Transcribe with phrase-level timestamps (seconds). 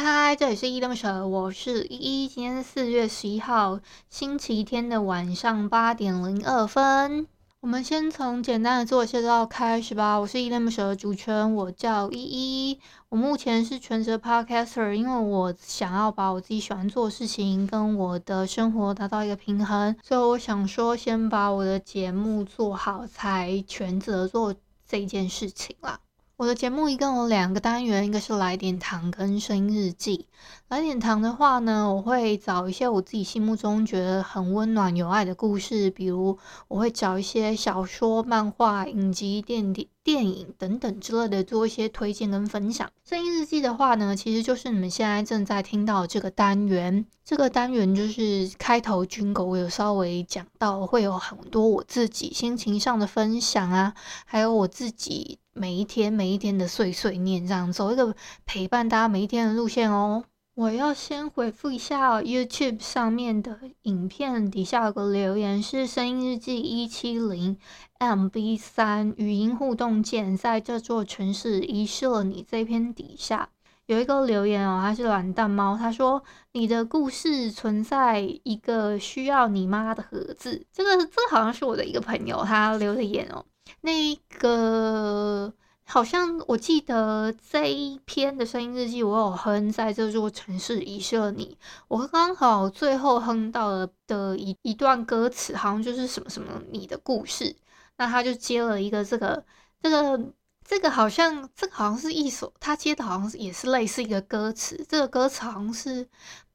[0.00, 2.28] 嗨嗨，这里是依依恋不舍，我是依依。
[2.28, 7.26] 今天四月十一号星期天的晚上八点零二分。
[7.58, 10.16] 我们先从简单的自我介绍开始吧。
[10.16, 12.78] 我是依依恋不舍的主持人，我叫依依。
[13.08, 24.54] 我目前是全职 podcaster，因为我想要把我自己喜欢做的事情跟我的生活达到一个平衡，所以我想说先把我的节目做好，才全责做
[24.88, 25.98] 这件事情啦。
[26.38, 30.28] 我的节目一共有两个单元，一个是来点糖跟声音日记。
[30.68, 42.88] 来点糖的话呢，我会找一些我自己心目中觉得很温暖有爱的故事，比如我会找一些小说、漫画、影集、电电电影等等之类的做一些推荐跟分享。
[43.04, 47.04] 声音日记的话呢，其实就是你们现在正在听到这个单元。
[47.24, 53.94] 这个单元就是开头 Jingle，我有稍微讲到，会有很多我自己心情上的分享啊，
[54.24, 55.40] 还有我自己。
[55.58, 58.14] 每一天，每一天的碎碎念，这样走一个
[58.46, 60.24] 陪伴大家每一天的路线哦。
[60.54, 67.56] 我要先回复一下 YouTube 上面的影片底下有个留言，是声音日记一七零
[67.98, 73.50] MB 三语音互动键，在这座城市遗失了你这篇底下
[73.86, 76.22] 有一个留言哦，他是懒蛋猫，他说
[76.52, 83.44] 你的故事存在一个需要你妈的盒子，这个这好像是我的一个朋友他留的言哦。
[83.80, 85.52] 那个
[85.84, 91.56] 好像我记得这一篇的声音日记，我有哼在这座城市遗失你。
[91.88, 97.56] 我刚好最后哼到了的一一段歌词，好像就是什么什么你的故事。
[97.96, 99.44] 那他就接了一个这个
[99.82, 100.20] 这个
[100.64, 104.84] 这个好像这个好像是一首，他接的好像是也是类似一个歌词。
[104.88, 106.06] 这个歌词好像是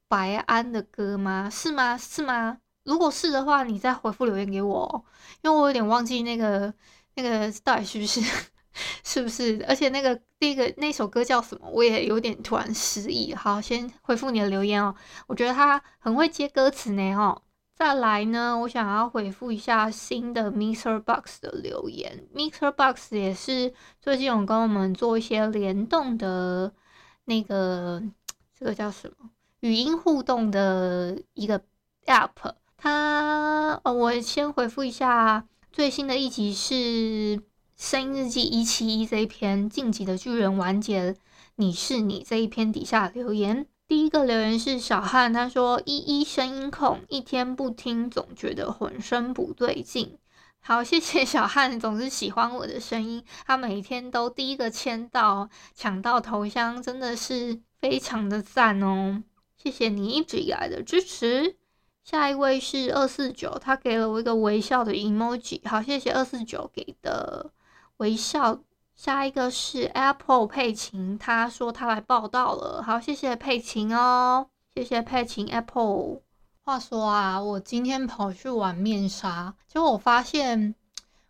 [0.08, 1.50] 白安的歌吗？
[1.50, 1.98] 是吗？
[1.98, 2.60] 是吗？
[2.84, 5.06] 如果是的话，你再回复留言给我，
[5.42, 6.74] 因为我有点忘记那个。
[7.16, 8.22] 那个到底是不是
[9.04, 9.64] 是不是？
[9.68, 11.70] 而且那个第一个那首歌叫什么？
[11.70, 13.34] 我也有点突然失忆。
[13.34, 14.96] 好，先回复你的留言哦。
[15.28, 17.14] 我觉得他很会接歌词呢。
[17.14, 17.40] 哦，
[17.76, 22.28] 再来呢，我想要回复一下新的 MixerBox 的留言。
[22.34, 26.74] MixerBox 也是最近有跟我们做一些联动的
[27.26, 28.02] 那个
[28.58, 31.62] 这个叫什么语音互动的一个
[32.08, 32.56] App。
[32.76, 35.46] 它哦，我先回复一下。
[35.74, 36.76] 最新的一集是
[37.76, 41.16] 《声音日记一七一》这一篇《晋级的巨人》完结，
[41.56, 50.20] 你是你这一篇底下留言，第一个留言是小汉，他说：“依依声音控，一天不听总觉得浑身不对劲。”
[50.62, 59.24] 好，谢谢小汉，总是喜欢我的声音，他每天都第一个签到抢到头香，真的是非常的赞哦！
[59.58, 61.56] 谢谢你一直以来的支持。
[62.04, 67.52] 下一位是二四九，他给了我一个微笑的 emoji，好，谢谢二四九给的
[67.98, 68.60] 微笑。
[68.94, 76.22] 下一个是 Apple 佩琴，他说他来报到了，好，谢谢佩琴哦，谢谢佩琴 Apple。
[76.66, 80.76] 话说啊，我今天跑去玩面纱，结果我发现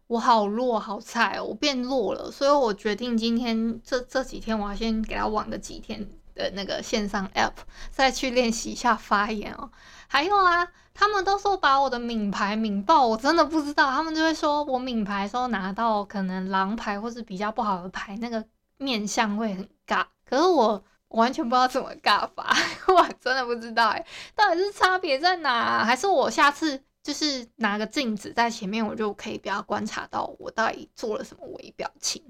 [0.07, 7.53] 我好弱好菜哦，我变弱了，所以我决定今天这这几天我要先给他玩个几天的那个线上 App，
[7.91, 9.69] 再去练习一下发言哦。
[10.07, 13.91] 还有啊，他们都说把我的抿牌抿爆，我真的不知道。
[13.91, 18.43] 他们就会说我抿牌时候拿到可能狼牌或是比较不好的牌，那个
[18.77, 20.05] 面相会很尬。
[20.25, 22.55] 可是我完全不知道怎么尬法，
[22.87, 24.05] 我真的不知道哎，
[24.35, 25.83] 到底是差别在哪？
[25.83, 32.23] 还是我下次就是拿个镜子在前面，我就可以比较观察到我到底做了什么微表情？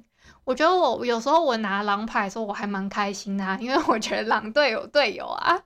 [0.45, 5.57] 我觉得我有时候我拿狼牌的时候，我还蛮开心的，因为我觉得狼队有队友啊，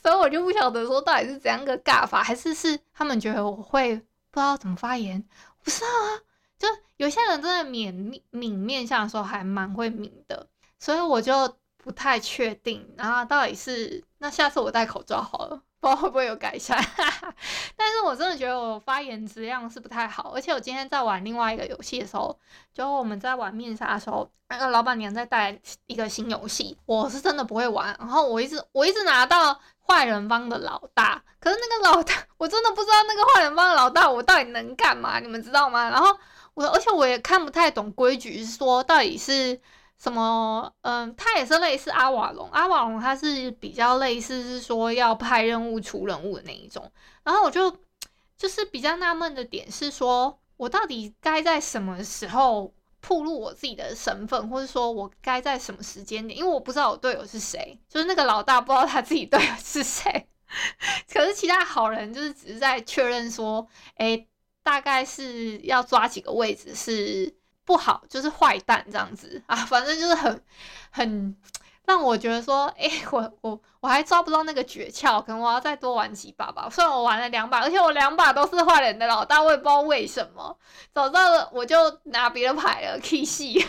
[0.00, 3.94] 所以我就不晓得说到底是怎样个尬法，还是是他们觉得我会
[4.30, 5.22] 不知道怎么发言，
[5.62, 6.20] 不知道啊。
[6.58, 10.46] 就有些人真的抿抿面相的时候还蛮会抿的，
[10.78, 15.60] 所以我就不太确定，然后到底是那下次我戴口罩好了。
[15.82, 16.78] 不知道会不会有改善，
[17.76, 22.38] 但是我真的觉得我发言质量是不太好，而且我今天在玩另外一个游戏的时候，
[22.72, 25.58] 就我们在玩面纱的时候，那个老板娘在带
[25.88, 35.90] 一个新游戏，我是真的不会玩，然后我一直我一直拿到坏人帮的老大，可是那个老大我真的不知道那个坏人帮的老大我到底能干嘛，你们知道吗？
[35.90, 36.16] 然后
[36.54, 39.60] 我而且我也看不太懂规矩，是说到底是。
[40.02, 46.90] 什么，嗯，他也是类似阿瓦隆，阿瓦隆他是比较类似是说要派任务出任务的那一种。
[47.22, 47.76] 然后我就
[48.36, 56.36] 就是比较纳闷的点是说，我到底该在什么时候暴露我自己的身份，或者说我该在什么时间点？
[56.36, 60.26] 因为我不知道我队友是谁，就是那个老大不知道他自己队友是谁，
[61.14, 63.64] 可是其他好人就是只是在确认说，
[63.94, 64.26] 哎，
[64.64, 67.32] 大概是要抓几个位置是
[67.64, 70.42] 不好，就是坏蛋这样子啊，反正就是很
[70.90, 71.36] 很。
[71.84, 76.68] 让我觉得说，哎、欸，我我我还抓不到那个诀窍，可能我要再多玩几把吧。
[76.70, 80.56] 虽然我玩了两把，而且我两把都是坏人的老大，我也不知道为什么。
[80.94, 83.66] 早知道我就拿别的牌了，K 系。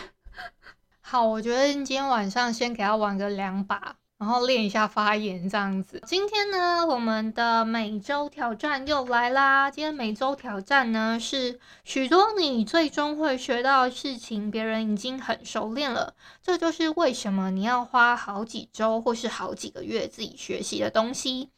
[1.02, 3.96] 好，我觉得今天晚上先给他玩个两把。
[4.24, 6.02] 然后练一下发言，这样子。
[6.06, 9.70] 今天呢，我们的每周挑战又来啦。
[9.70, 16.14] 今天每周挑战呢，是许多你最终会学到的事情，别人已经很熟练了。
[16.42, 21.50] 这就是为什么你要花好几周或是好几个月自己学习的东西。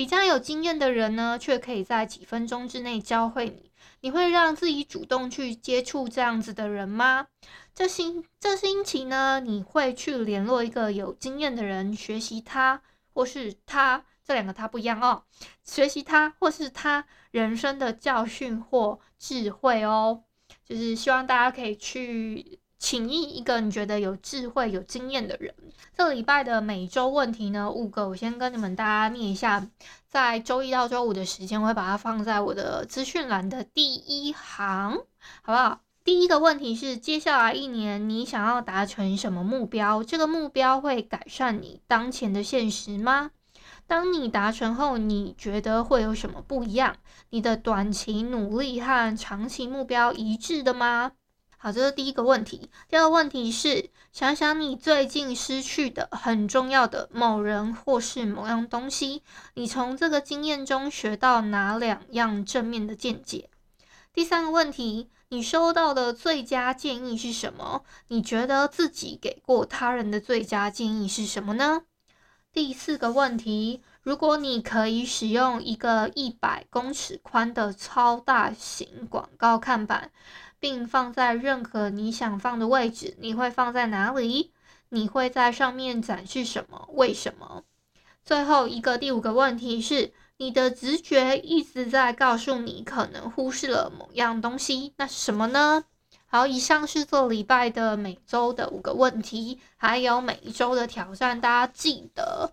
[0.00, 3.70] 比较有经验的人呢，却可以在几分钟之内教会你。
[4.00, 7.26] 你会让自己主动去接触这样子的人吗？
[7.74, 12.80] 这星这星期呢，你会去联络一个有经验的人，学习他
[13.12, 15.24] 或是他，这两个他不一样哦。
[15.64, 20.24] 学习他或是他人生的教训或智慧哦，
[20.64, 25.54] 就是希望大家可以去请一一个你觉得有智慧、有经验的人。
[25.96, 29.64] 这个礼拜的每周问题呢，五个，我先跟你们大家念一下，
[30.08, 34.96] 在周一到周五的时间，我会把它放在我的资讯栏的第一行，
[35.42, 35.80] 好不好？
[36.02, 40.02] 第一个问题是，接下来一年你想要达成什么目标？
[40.02, 43.30] 这个目标会改善你当前的现实吗？
[43.86, 46.96] 当你达成后，你觉得会有什么不一样？
[47.28, 51.12] 你的短期努力和长期目标一致的吗？
[51.62, 52.70] 好，这是第一个问题。
[52.88, 59.22] 第二个问题是，想想你最近失去的很重要的某人或是某样东西，
[59.52, 63.50] 你从这个经验中学到哪两样正面的见解？
[64.14, 65.10] 第三个问题。
[65.32, 67.84] 你收到的最佳建议是什么？
[68.08, 71.82] 你觉得自己给过他人的最佳建议是什么呢？
[72.52, 80.10] 第四个问题，如果你可以使用一个一百公尺宽的超大型广告看板，
[80.58, 84.52] 并放在任何你想放的位置，你会放在哪里？
[84.88, 86.88] 你会在上面展示什么？
[86.92, 87.64] 为什么？
[88.24, 90.12] 最后一个第五个问题是。
[90.42, 95.84] 你的直觉一直在告诉你，可能忽视了某样东西，那是什么呢？
[96.32, 102.52] 好，以上是这礼拜的每周的五个问题，还有每一周的挑战，大家记得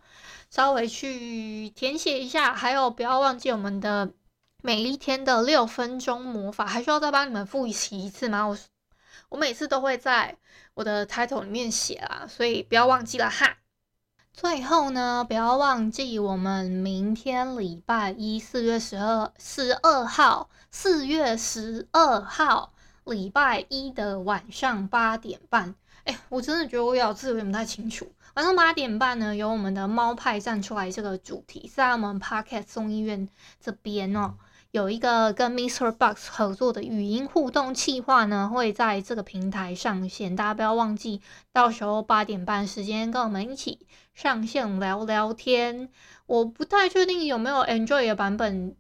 [0.50, 4.12] 稍微去填写一下，还有不要忘记我们的
[4.64, 8.48] 每一天的六分钟魔法，还需要再帮你们复习一次吗？
[8.48, 8.58] 我
[9.30, 10.38] 我每次都会在
[10.74, 13.58] 我的 title 里面写啦，所以不要忘记了哈。
[14.34, 22.74] 最后呢，不要忘记我们明天礼拜一四月十二十二号，四月十二号
[23.08, 25.76] 礼拜一的晚上八点半。
[26.04, 28.08] 哎，我真的觉得我咬字有点不太清楚。
[28.36, 33.28] 晚上八点半呢，由我们的猫派站出来这个主题，在我们 Podcast 众议院
[33.60, 34.36] 这边哦。
[34.72, 35.92] 有一个跟 Mr.
[35.92, 40.36] Box 合作的语音互动企划呢，会在这个平台上线。
[40.36, 41.22] 大家不要忘记，
[41.52, 45.90] 到时候八点半时间跟我们一起上线聊聊天。
[46.26, 48.76] 我不太确定有没有 Android 的版本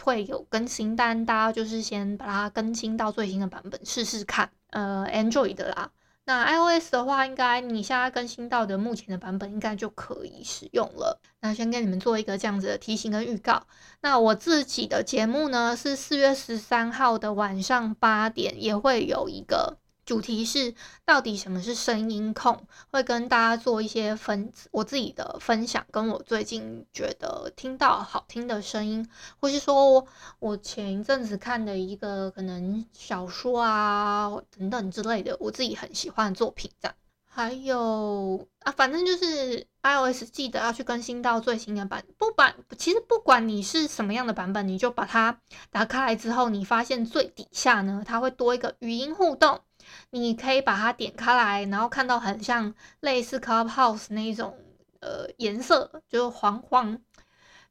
[0.00, 4.50] 会有更新，但大家就是先把它更新到最新的版本试试看。
[4.70, 5.90] 呃，Android 的啦。
[6.24, 11.20] 那 iOS 的话，应该你现在更新到的目前的版本，应该就可以使用了。
[11.40, 13.64] 那先给你们做一个这样子的提醒跟预告。
[14.00, 19.78] 那我自己的节目呢，是四月十三号的晚上八点，也会有一个。
[20.06, 20.72] 主题是
[21.04, 22.60] 到底什么是声音控？
[22.92, 29.08] 会跟大家做一些分我自己的分享，跟我最近觉得听到好听的声音，
[29.40, 30.06] 或是说
[30.38, 36.94] 我前一阵子看的一个可能小说啊等等之类的，我自己很喜欢的作品这样。
[37.36, 42.02] 还有啊，反正就是 iOS 记得要去更新到最新的版。
[42.16, 45.38] 不管其实不管你是什么样的版本，你就把它
[45.70, 49.60] 打开来之后，你发现最底下呢，它会多一个语音互动。
[50.08, 54.56] 你可以把它点开来，然后看到很像类似 Clubhouse 那一种
[55.00, 56.98] 呃颜色，就是黄黄，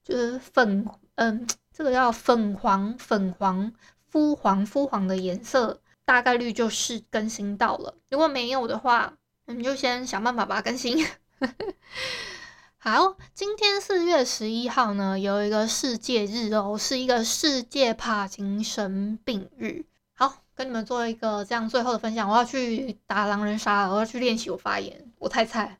[0.04, 3.74] 就是粉嗯，这个叫粉黄粉黄
[4.08, 7.96] 肤黄肤黄的颜色，大概率就是更新到了。
[8.12, 11.06] 如果没有的话，我们就先想办法把它更新。
[12.78, 19.86] 好，今天四月十一号呢，有一个世界日哦，是一个世界帕金森病日。
[20.14, 22.30] 好，跟你们做一个这样最后的分享。
[22.30, 25.80] 我要去打狼人杀了，我要去练习我发言，我太菜。